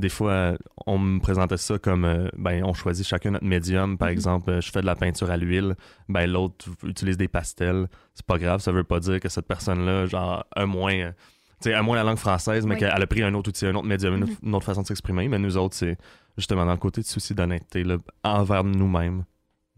Des 0.00 0.08
fois, 0.08 0.56
on 0.86 0.98
me 0.98 1.20
présentait 1.20 1.58
ça 1.58 1.78
comme, 1.78 2.04
euh, 2.06 2.28
ben, 2.36 2.64
on 2.64 2.72
choisit 2.72 3.06
chacun 3.06 3.32
notre 3.32 3.44
médium. 3.44 3.98
Par 3.98 4.08
Mhm. 4.08 4.12
exemple, 4.12 4.50
euh, 4.50 4.60
je 4.62 4.70
fais 4.70 4.80
de 4.80 4.86
la 4.86 4.96
peinture 4.96 5.30
à 5.30 5.36
l'huile, 5.36 5.76
ben, 6.08 6.26
l'autre 6.30 6.70
utilise 6.84 7.18
des 7.18 7.28
pastels. 7.28 7.86
C'est 8.14 8.24
pas 8.24 8.38
grave, 8.38 8.60
ça 8.60 8.72
veut 8.72 8.82
pas 8.84 8.98
dire 8.98 9.20
que 9.20 9.28
cette 9.28 9.46
personne-là, 9.46 10.06
genre, 10.06 10.46
un 10.56 10.64
moins, 10.66 10.94
euh, 10.94 11.12
tu 11.60 11.68
sais, 11.68 11.74
à 11.74 11.82
moins 11.82 11.96
la 11.96 12.04
langue 12.04 12.16
française, 12.16 12.64
mais 12.64 12.74
Oui. 12.76 12.80
qu'elle 12.80 13.02
a 13.02 13.06
pris 13.06 13.22
un 13.22 13.34
autre 13.34 13.50
outil, 13.50 13.66
un 13.66 13.74
autre 13.74 13.86
médium, 13.86 14.14
une, 14.14 14.24
Mhm. 14.24 14.30
autre- 14.30 14.40
une 14.42 14.54
autre 14.54 14.64
façon 14.66 14.80
de 14.82 14.86
s'exprimer. 14.86 15.28
Mais 15.28 15.38
nous 15.38 15.58
autres, 15.58 15.76
c'est 15.76 15.98
justement 16.38 16.64
dans 16.64 16.72
le 16.72 16.78
côté 16.78 17.02
de 17.02 17.06
souci 17.06 17.34
d'honnêteté, 17.34 17.84
envers 18.24 18.64
nous-mêmes, 18.64 19.24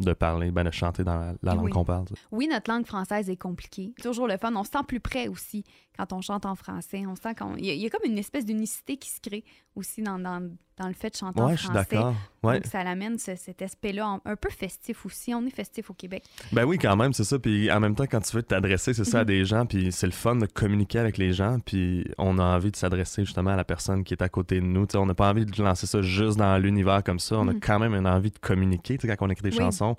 de 0.01 0.15
parler, 0.15 0.51
ben, 0.51 0.65
de 0.65 0.71
chanter 0.73 1.05
dans 1.05 1.15
la, 1.17 1.35
la 1.43 1.55
langue 1.55 1.67
Oui. 1.67 1.71
qu'on 1.71 1.85
parle. 1.85 2.07
Oui, 2.33 2.49
notre 2.49 2.69
langue 2.73 2.87
française 2.87 3.31
est 3.31 3.37
compliquée. 3.37 3.93
C'est 3.99 4.03
Toujours 4.09 4.27
le 4.27 4.37
fun. 4.37 4.53
On 4.57 4.65
se 4.65 4.71
sent 4.71 4.79
plus 4.89 4.99
près 4.99 5.29
aussi 5.29 5.63
quand 5.97 6.13
on 6.13 6.21
chante 6.21 6.45
en 6.45 6.57
français. 6.57 7.05
On 7.07 7.15
sent 7.15 7.37
qu'on. 7.37 7.55
Il 7.57 7.67
y, 7.67 7.71
a- 7.71 7.75
il 7.75 7.81
y 7.81 7.87
a 7.87 7.91
comme 7.91 8.11
une 8.11 8.19
espèce 8.19 8.45
d'unicité 8.45 8.97
qui 8.97 9.11
se 9.11 9.21
crée 9.21 9.45
aussi 9.75 10.03
dans, 10.03 10.19
dans, 10.19 10.41
dans 10.77 10.89
le 10.89 10.93
fait 10.95 11.11
de 11.11 11.17
chanter 11.17 11.41
en 11.41 11.47
Ouais, 11.47 11.57
je 11.57 11.63
français. 11.65 11.85
suis 11.89 11.97
d'accord. 11.97 12.15
Ouais. 12.43 12.55
Donc, 12.61 12.67
ça 12.67 12.81
amène 12.81 13.19
ce- 13.19 13.37
cet 13.37 13.63
aspect-là 13.63 14.07
en- 14.09 14.21
un 14.25 14.37
peu 14.37 14.51
festif 14.51 15.07
aussi. 15.07 15.33
On 15.35 15.47
est 15.47 15.51
festif 15.55 15.89
au 15.91 15.95
Québec. 15.95 16.25
Ben 16.53 16.65
oui, 16.65 16.77
quand 16.79 16.95
même, 16.97 17.13
c'est 17.13 17.25
ça. 17.25 17.39
Puis 17.39 17.71
en 17.73 17.81
même 17.81 17.95
temps, 17.95 18.05
quand 18.11 18.21
tu 18.21 18.37
veux 18.37 18.43
t'adresser, 18.43 18.93
c'est 18.95 19.05
ça, 19.05 19.19
à 19.19 19.23
Mhm. 19.23 19.27
des 19.29 19.45
gens, 19.45 19.65
puis 19.67 19.91
c'est 19.93 20.07
le 20.07 20.13
fun 20.13 20.37
de 20.37 20.47
communiquer 20.47 20.99
avec 20.99 21.17
les 21.19 21.33
gens, 21.33 21.59
puis 21.65 22.05
on 22.19 22.39
a 22.39 22.43
envie 22.43 22.71
de 22.71 22.77
s'adresser 22.77 23.25
justement 23.25 23.51
à 23.51 23.57
la 23.57 23.65
personne 23.65 24.05
qui 24.05 24.13
est 24.15 24.23
à 24.23 24.29
côté 24.29 24.57
de 24.61 24.67
nous. 24.67 24.87
On 24.95 25.07
n'a 25.07 25.15
pas 25.15 25.31
envie 25.31 25.47
de 25.47 25.63
lancer 25.63 25.87
ça 25.87 26.03
juste 26.03 26.37
dans 26.39 26.59
l'univers 26.59 27.03
comme 27.03 27.19
ça. 27.19 27.39
On 27.39 27.49
a 27.49 27.53
Mhm. 27.55 27.61
quand 27.61 27.79
même 27.79 27.95
une 27.95 28.07
envie 28.07 28.31
de 28.31 28.39
communiquer, 28.39 28.99
quand 28.99 29.15
on 29.21 29.31
écrit 29.31 29.43
des 29.51 29.57
Oui. 29.57 29.63
chansons. 29.65 29.97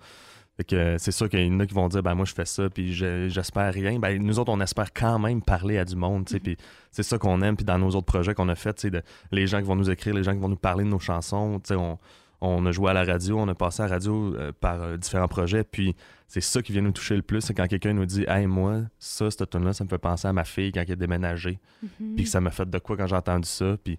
Fait 0.58 0.64
que 0.64 0.76
euh, 0.76 0.98
c'est 1.00 1.12
sûr 1.12 1.30
qu'il 1.30 1.44
y 1.44 1.50
en 1.50 1.60
a 1.62 1.66
qui 1.66 1.74
vont 1.74 1.88
dire, 1.88 2.04
ben 2.04 2.14
moi 2.14 2.26
je 2.26 2.34
fais 2.34 2.46
ça, 2.46 2.70
puis 2.70 2.94
je- 2.94 3.28
j'espère 3.28 3.74
rien. 3.74 3.98
Ben 3.98 4.22
nous 4.22 4.38
autres, 4.38 4.52
on 4.52 4.62
espère 4.62 4.94
quand 4.94 5.18
même 5.18 5.42
parler 5.42 5.80
à 5.80 5.86
du 5.86 5.96
monde, 5.96 6.26
tu 6.26 6.34
sais, 6.34 6.38
Mhm. 6.38 6.44
puis 6.44 6.58
c'est 6.92 7.02
ça 7.04 7.18
qu'on 7.18 7.42
aime. 7.42 7.56
Puis 7.56 7.66
dans 7.66 7.80
nos 7.80 7.90
autres 7.90 8.06
projets 8.06 8.36
qu'on 8.36 8.50
a 8.50 8.56
fait, 8.56 8.74
tu 8.76 8.82
sais, 8.82 8.92
de- 8.92 9.02
les 9.32 9.48
gens 9.48 9.60
qui 9.60 9.66
vont 9.66 9.76
nous 9.76 9.90
écrire, 9.90 10.14
les 10.14 10.24
gens 10.24 10.34
qui 10.34 10.40
vont 10.40 10.50
nous 10.50 10.56
parler 10.56 10.84
de 10.84 10.90
nos 10.90 11.00
chansons, 11.00 11.60
tu 11.60 11.70
sais, 11.70 11.76
on, 11.76 11.98
on 12.42 12.66
a 12.68 12.72
joué 12.72 12.92
à 12.92 12.94
la 12.94 13.04
radio, 13.04 13.40
on 13.40 13.48
a 13.48 13.56
passé 13.56 13.82
à 13.82 13.88
la 13.88 13.94
radio 13.94 14.36
euh, 14.36 14.52
par 14.52 14.82
euh, 14.82 14.98
différents 14.98 15.28
projets, 15.30 15.64
puis 15.64 15.96
c'est 16.28 16.42
ça 16.42 16.62
qui 16.62 16.72
vient 16.72 16.82
nous 16.82 16.92
toucher 16.92 17.16
le 17.16 17.22
plus, 17.24 17.42
c'est 17.42 17.54
quand 17.56 17.68
quelqu'un 17.68 17.94
nous 17.94 18.06
dit 18.06 18.26
Hey, 18.28 18.46
moi, 18.48 18.82
ça, 19.00 19.32
cette 19.32 19.50
tune 19.50 19.64
là 19.66 19.74
ça 19.74 19.84
me 19.86 19.90
fait 19.90 19.98
penser 19.98 20.28
à 20.28 20.34
ma 20.34 20.44
fille 20.44 20.72
quand 20.72 20.84
elle 20.86 20.92
a 20.92 20.96
déménagé. 20.96 21.58
Mhm. 21.82 22.16
Puis 22.16 22.26
que 22.26 22.30
ça 22.30 22.42
m'a 22.42 22.52
fait 22.52 22.70
de 22.70 22.78
quoi 22.80 22.96
quand 22.98 23.08
j'ai 23.08 23.16
entendu 23.16 23.48
ça. 23.48 23.76
Puis 23.84 23.98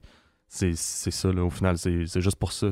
c'est 0.48 0.74
ça, 0.76 1.32
là, 1.32 1.42
au 1.44 1.50
final, 1.50 1.76
c'est 1.78 2.20
juste 2.20 2.36
pour 2.36 2.52
ça. 2.52 2.68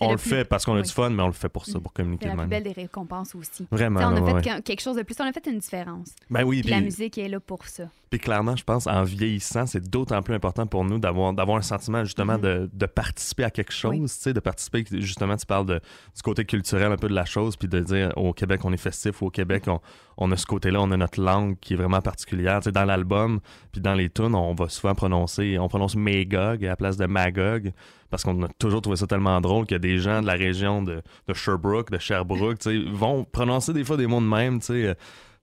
On 0.00 0.06
le 0.08 0.12
le 0.12 0.18
plus- 0.18 0.28
fait 0.30 0.44
parce 0.44 0.64
qu'on 0.64 0.72
a 0.72 0.76
oui. 0.78 0.82
du 0.82 0.90
fun, 0.90 1.10
mais 1.10 1.22
on 1.22 1.28
le 1.28 1.32
fait 1.32 1.48
pour 1.48 1.66
ça, 1.66 1.74
Mhm. 1.78 1.82
pour 1.82 1.92
communiquer 1.92 2.26
C'est 2.28 2.34
la 2.34 2.42
plus 2.42 2.48
belle 2.48 2.62
des 2.64 2.72
récompenses 2.72 3.34
aussi. 3.36 3.66
Vraiment. 3.70 4.00
On 4.00 4.16
a 4.16 4.40
fait 4.42 4.50
ouais. 4.54 4.62
quelque 4.62 4.80
chose 4.82 4.96
de 4.96 5.02
plus. 5.02 5.14
On 5.20 5.24
a 5.24 5.32
fait 5.32 5.46
une 5.46 5.58
différence. 5.58 6.08
Ben 6.30 6.42
oui, 6.42 6.62
Puis 6.62 6.70
la 6.70 6.80
musique 6.80 7.18
est 7.18 7.28
là 7.28 7.38
pour 7.38 7.64
ça. 7.66 7.84
puis 8.10 8.18
clairement, 8.18 8.56
je 8.56 8.64
pense, 8.64 8.86
en 8.88 9.04
vieillissant, 9.04 9.66
c'est 9.66 9.88
d'autant 9.88 10.20
plus 10.22 10.34
important 10.34 10.66
pour 10.66 10.84
nous 10.84 10.98
d'avoir 10.98 11.56
un 11.56 11.62
sentiment, 11.62 12.04
justement, 12.04 12.34
Mhm. 12.34 12.40
de, 12.40 12.70
de 12.72 12.86
participer 12.86 13.44
à 13.44 13.50
quelque 13.50 13.72
chose, 13.72 13.92
Oui. 13.92 14.00
tu 14.02 14.08
sais, 14.08 14.32
de 14.32 14.40
participer, 14.40 14.84
justement, 14.90 15.36
tu 15.36 15.46
parles 15.46 15.66
de, 15.66 15.80
du 16.16 16.22
côté 16.22 16.44
culturel 16.44 16.90
un 16.90 16.96
peu 16.96 17.08
de 17.08 17.14
la 17.14 17.24
chose, 17.24 17.56
puis 17.56 17.68
de 17.68 17.78
dire, 17.80 18.12
au 18.16 18.32
Québec, 18.32 18.60
on 18.64 18.72
est 18.72 18.76
festif, 18.76 19.22
au 19.22 19.30
Québec, 19.30 19.64
on, 19.68 19.80
on 20.16 20.30
a 20.32 20.36
ce 20.36 20.46
côté-là, 20.46 20.80
on 20.80 20.90
a 20.90 20.96
notre 20.96 21.20
langue 21.20 21.58
qui 21.60 21.74
est 21.74 21.76
vraiment 21.76 22.00
particulière. 22.00 22.60
Tu 22.60 22.64
sais, 22.64 22.72
dans 22.72 22.84
l'album, 22.84 23.40
puis 23.72 23.80
dans 23.80 23.94
les 23.94 24.10
tunes, 24.10 24.34
on 24.34 24.54
va 24.54 24.68
souvent 24.68 24.94
prononcer, 24.94 25.58
on 25.58 25.68
prononce 25.68 25.96
Magog 25.96 26.64
à 26.64 26.68
la 26.68 26.76
place 26.76 26.96
de 26.96 27.06
Magog, 27.06 27.72
parce 28.10 28.22
qu'on 28.22 28.42
a 28.42 28.48
toujours 28.58 28.82
trouvé 28.82 28.96
ça 28.96 29.06
tellement 29.06 29.40
drôle 29.40 29.66
qu'il 29.66 29.74
y 29.74 29.76
a 29.76 29.78
des 29.78 29.98
gens 29.98 30.20
de 30.20 30.26
la 30.26 30.34
région 30.34 30.82
de, 30.82 31.02
de 31.28 31.34
Sherbrooke, 31.34 31.90
de 31.90 31.98
Sherbrooke, 31.98 32.58
tu 32.58 32.70
sais, 32.84 32.90
vont 32.90 33.24
prononcer 33.24 33.72
des 33.72 33.84
fois 33.84 33.96
des 33.96 34.06
mots 34.06 34.20
de 34.20 34.26
même, 34.26 34.60
tu 34.60 34.66
sais, 34.66 34.86
euh, 34.88 34.94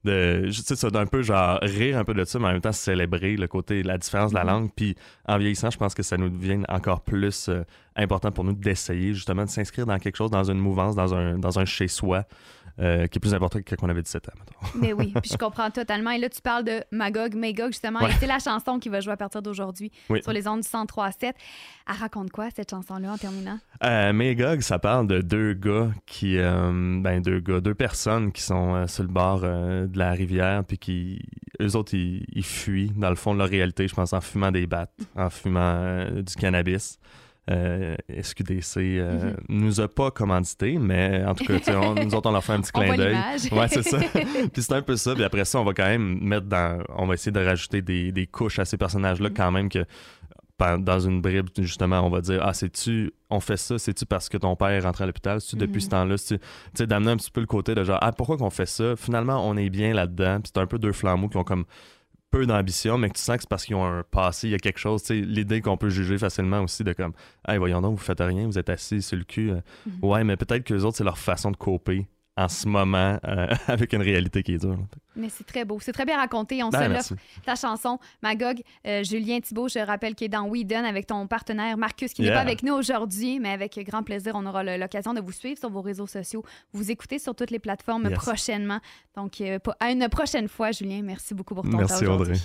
de 0.06 0.44
tu 0.46 0.54
sais 0.54 0.78
ça 0.78 0.90
d'un 0.90 1.06
peu 1.06 1.22
genre 1.22 1.60
rire 1.62 1.98
un 1.98 2.06
peu 2.06 2.14
de 2.14 2.24
ça 2.24 2.40
mais 2.40 2.46
en 2.46 2.52
même 2.54 2.62
temps 2.62 2.72
célébrer 2.72 3.36
le 3.36 3.50
côté 3.50 3.84
la 3.84 3.98
différence 3.98 4.32
de 4.32 4.36
la 4.36 4.46
Mhm. 4.46 4.50
langue 4.50 4.70
puis 4.74 4.96
en 5.28 5.38
vieillissant 5.38 5.72
je 5.72 5.78
pense 5.78 5.94
que 5.94 6.04
ça 6.04 6.16
nous 6.16 6.30
devient 6.30 6.62
encore 6.70 7.02
plus 7.02 7.50
euh, 7.50 7.64
important 7.98 8.32
pour 8.32 8.46
nous 8.46 8.54
d'essayer 8.54 9.14
justement 9.14 9.44
de 9.44 9.50
s'inscrire 9.50 9.86
dans 9.86 10.00
quelque 10.00 10.16
chose 10.16 10.32
dans 10.32 10.50
une 10.50 10.58
mouvance 10.58 10.96
dans 10.96 11.14
un 11.14 11.38
dans 11.38 11.60
un 11.60 11.66
chez 11.66 11.90
soi 11.90 12.24
euh, 12.80 13.08
qui 13.08 13.18
est 13.18 13.20
plus 13.20 13.34
important 13.34 13.60
que 13.62 13.76
quand 13.76 13.86
on 13.86 13.90
avait 13.90 14.02
17 14.02 14.30
ans. 14.30 14.32
Mais 14.76 14.94
oui, 14.94 15.14
puis 15.22 15.32
je 15.32 15.38
comprends 15.38 15.72
totalement. 15.72 16.12
Et 16.12 16.18
là, 16.20 16.30
tu 16.30 16.42
parles 16.42 16.64
de 16.64 16.84
Magog, 16.92 17.36
Magog, 17.36 17.68
justement. 17.68 18.00
Ouais. 18.02 18.12
Et 18.12 18.14
c'est 18.20 18.28
la 18.28 18.40
chanson 18.40 18.80
qui 18.80 18.90
va 18.90 19.00
jouer 19.00 19.14
à 19.14 19.18
partir 19.18 19.42
d'aujourd'hui 19.42 19.92
Oui. 20.10 20.22
sur 20.22 20.32
les 20.34 20.48
ondes 20.48 20.62
du 20.62 20.68
103.7. 20.68 21.34
Elle 21.88 21.96
raconte 21.96 22.32
quoi, 22.32 22.50
cette 22.56 22.70
chanson-là, 22.70 23.14
en 23.14 23.18
terminant? 23.18 23.60
Euh, 23.84 24.14
Magog, 24.14 24.62
ça 24.62 24.80
parle 24.80 25.08
de 25.08 25.22
deux 25.22 25.54
gars 25.54 25.90
qui, 26.06 26.38
euh, 26.38 27.00
ben 27.02 27.22
deux 27.22 27.40
gars, 27.40 27.62
deux 27.62 27.76
personnes 27.76 28.32
qui 28.32 28.42
sont 28.42 28.86
sur 28.88 29.04
le 29.04 29.10
bord 29.10 29.42
de 29.42 29.98
la 29.98 30.12
rivière, 30.12 30.64
puis 30.66 30.78
qui, 30.78 31.22
eux 31.62 31.76
autres, 31.76 31.94
ils, 31.94 32.26
ils 32.34 32.44
fuient 32.46 32.92
dans 32.96 33.10
le 33.10 33.16
fond 33.16 33.34
de 33.34 33.40
leur 33.40 33.50
réalité, 33.50 33.88
je 33.88 33.96
pense, 33.96 34.14
en 34.14 34.22
fumant 34.22 34.52
des 34.52 34.68
battes, 34.68 34.94
en 35.16 35.30
fumant 35.30 36.06
du 36.12 36.36
cannabis. 36.36 37.00
Euh, 37.50 37.96
SQDC 38.22 38.78
euh, 38.78 39.34
nous 39.48 39.80
a 39.82 39.88
pas 39.88 40.12
commandité, 40.12 40.78
mais 40.78 41.24
en 41.26 41.34
tout 41.34 41.46
cas, 41.46 41.58
on- 41.82 41.96
nous 41.96 42.14
autres, 42.14 42.30
on 42.30 42.34
leur 42.34 42.44
fait 42.44 42.54
un 42.54 42.62
petit 42.62 42.72
clin 42.74 42.96
d'œil. 42.96 43.18
Ouais, 43.52 43.68
c'est 43.68 43.82
ça. 43.82 43.98
puis 44.54 44.62
c'est 44.62 44.74
un 44.74 44.82
peu 44.84 44.96
ça. 44.96 45.16
Puis 45.16 45.24
après 45.24 45.46
ça, 45.46 45.60
on 45.60 45.64
va 45.64 45.74
quand 45.74 45.86
même 45.88 46.20
mettre 46.22 46.46
dans. 46.46 46.84
On 46.96 47.08
va 47.08 47.16
essayer 47.16 47.32
de 47.32 47.44
rajouter 47.44 47.82
des, 47.82 48.12
des 48.12 48.28
couches 48.28 48.60
à 48.60 48.66
ces 48.66 48.78
personnages-là, 48.78 49.30
Mhm. 49.30 49.36
quand 49.36 49.52
même, 49.52 49.70
que 49.70 49.84
dans 50.80 51.00
une 51.00 51.22
bribe, 51.22 51.48
justement, 51.58 52.02
on 52.02 52.10
va 52.10 52.20
dire 52.22 52.42
Ah, 52.44 52.54
c'est-tu. 52.54 53.14
On 53.30 53.40
fait 53.40 53.56
ça, 53.58 53.80
c'est-tu 53.80 54.06
parce 54.06 54.28
que 54.28 54.38
ton 54.38 54.56
père 54.58 54.68
est 54.70 54.82
rentré 54.82 55.06
à 55.06 55.08
l'hôpital? 55.08 55.40
C'est-tu 55.40 55.56
depuis 55.56 55.76
Mhm. 55.76 55.80
ce 55.80 55.90
temps-là? 55.90 56.18
C'est-tu- 56.18 56.40
Tu 56.40 56.48
sais, 56.76 56.86
d'amener 56.88 57.12
un 57.12 57.18
petit 57.18 57.32
peu 57.32 57.40
le 57.40 57.48
côté 57.48 57.74
de 57.76 57.84
genre 57.84 57.98
Ah, 58.02 58.12
pourquoi 58.12 58.36
qu'on 58.38 58.50
fait 58.50 58.66
ça? 58.66 58.96
Finalement, 58.98 59.48
on 59.48 59.56
est 59.56 59.70
bien 59.70 59.94
là-dedans. 59.94 60.40
Puis 60.42 60.52
c'est 60.54 60.60
un 60.62 60.68
peu 60.68 60.78
deux 60.78 60.92
flambeaux 60.92 61.30
qui 61.30 61.38
ont 61.38 61.44
comme 61.46 61.64
peu 62.32 62.46
d'ambition, 62.46 62.98
mais 62.98 63.10
que 63.10 63.16
tu 63.16 63.22
sens 63.22 63.38
que 63.38 63.42
c'est 63.44 63.50
parce 63.50 63.66
qu'ils 63.66 63.76
ont 63.76 63.86
un 63.86 64.04
passé, 64.04 64.48
il 64.48 64.52
y 64.52 64.56
a 64.56 64.60
quelque 64.60 64.78
chose, 64.80 65.02
tu 65.02 65.08
sais, 65.08 65.16
l'idée 65.22 65.62
qu'on 65.62 65.78
peut 65.78 65.90
juger 65.90 66.18
facilement 66.18 66.62
aussi 66.62 66.84
de 66.84 66.94
comme, 66.94 67.14
hey, 67.48 67.58
voyons 67.58 67.82
donc, 67.82 67.98
vous 67.98 68.04
faites 68.04 68.20
rien, 68.22 68.46
vous 68.46 68.60
êtes 68.60 68.70
assis 68.70 69.02
sur 69.02 69.18
le 69.18 69.24
cul. 69.24 69.52
euh, 69.52 69.62
Mhm. 69.88 70.00
Ouais, 70.04 70.24
mais 70.24 70.38
peut-être 70.38 70.64
que 70.64 70.74
les 70.74 70.86
autres, 70.86 70.98
c'est 70.98 71.04
leur 71.04 71.18
façon 71.18 71.52
de 71.52 71.58
coper 71.58 72.08
en 72.40 72.48
ce 72.48 72.68
moment 72.68 73.18
euh, 73.28 73.48
avec 73.68 73.94
une 73.94 74.02
réalité 74.02 74.44
qui 74.44 74.54
est 74.54 74.58
dure. 74.60 74.78
Mais 75.16 75.28
c'est 75.30 75.44
très 75.46 75.66
beau. 75.66 75.80
C'est 75.82 75.92
très 75.92 76.06
bien 76.06 76.18
raconté. 76.18 76.64
On 76.64 76.70
Ben, 76.70 76.84
se 76.84 76.88
merci. 76.90 77.14
l'offre. 77.14 77.24
Ta 77.46 77.56
chanson, 77.56 78.00
Magog, 78.24 78.62
euh, 78.88 79.04
Julien 79.04 79.40
Thibault, 79.42 79.68
je 79.68 79.80
rappelle 79.80 80.16
qu'il 80.16 80.26
est 80.26 80.30
dans 80.30 80.44
We 80.48 80.66
Done 80.66 80.86
avec 80.86 81.08
ton 81.08 81.28
partenaire 81.28 81.76
Marcus, 81.78 82.14
qui 82.14 82.22
n'est 82.22 82.32
pas 82.32 82.40
avec 82.40 82.64
nous 82.64 82.74
aujourd'hui, 82.74 83.40
mais 83.40 83.50
avec 83.52 83.78
grand 83.86 84.04
plaisir, 84.04 84.34
on 84.36 84.46
aura 84.46 84.64
l'occasion 84.78 85.14
de 85.14 85.20
vous 85.22 85.32
suivre 85.34 85.60
sur 85.60 85.70
vos 85.70 85.82
réseaux 85.82 86.08
sociaux. 86.08 86.44
Vous 86.72 86.90
écoutez 86.92 87.20
sur 87.20 87.36
toutes 87.36 87.52
les 87.52 87.60
plateformes 87.60 88.08
Yes. 88.10 88.18
prochainement. 88.18 88.80
Donc, 89.16 89.42
euh, 89.42 89.60
à 89.80 89.92
une 89.92 90.08
prochaine 90.10 90.48
fois, 90.48 90.72
Julien. 90.72 91.02
Merci 91.04 91.34
beaucoup 91.34 91.54
pour 91.56 91.64
ton 91.66 91.78
Merci, 91.78 91.96
temps 92.06 92.14
aujourd'hui. 92.14 92.34
Audrey. 92.36 92.40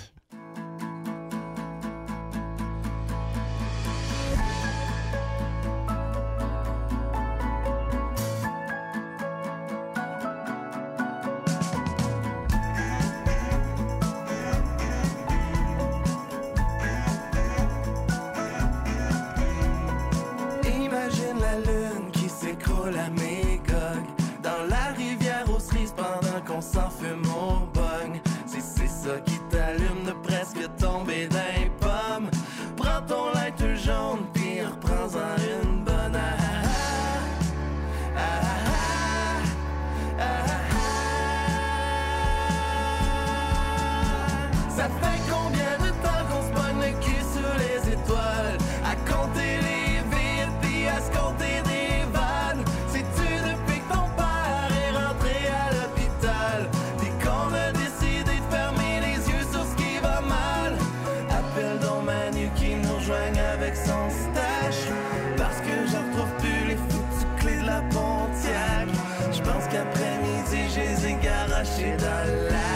Les 71.55 71.83
ai 71.83 71.95
garachées 71.95 71.97
dans 71.97 72.74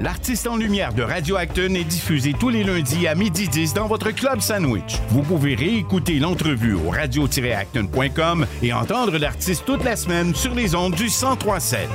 L'artiste 0.00 0.46
en 0.46 0.56
lumière 0.56 0.92
de 0.92 1.02
Radio 1.02 1.36
Acton 1.36 1.74
est 1.74 1.82
diffusé 1.82 2.32
tous 2.32 2.50
les 2.50 2.62
lundis 2.62 3.08
à 3.08 3.16
midi 3.16 3.48
10 3.48 3.74
dans 3.74 3.88
votre 3.88 4.12
club 4.12 4.40
sandwich. 4.40 4.98
Vous 5.08 5.22
pouvez 5.22 5.56
réécouter 5.56 6.20
l'entrevue 6.20 6.74
au 6.74 6.90
radio-acton.com 6.90 8.46
et 8.62 8.72
entendre 8.72 9.18
l'artiste 9.18 9.64
toute 9.66 9.82
la 9.82 9.96
semaine 9.96 10.36
sur 10.36 10.54
les 10.54 10.76
ondes 10.76 10.94
du 10.94 11.04
1037. 11.04 11.88